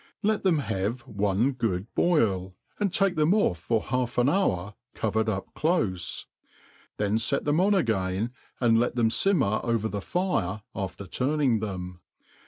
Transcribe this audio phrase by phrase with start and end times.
[0.23, 5.53] Let them have one goofl boil, and take them off for halian hour, covered up
[5.53, 6.25] clofe'j
[6.97, 11.93] then fet them on asain, and let them fioimfJf pypr the fire after turning them;^^
[11.97, 11.99] then